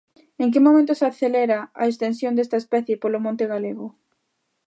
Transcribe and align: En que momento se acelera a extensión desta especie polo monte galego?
En 0.43 0.49
que 0.53 0.63
momento 0.65 0.91
se 0.95 1.05
acelera 1.11 1.59
a 1.81 1.83
extensión 1.91 2.33
desta 2.35 2.57
especie 2.63 2.95
polo 3.01 3.19
monte 3.25 3.45
galego? 3.53 3.87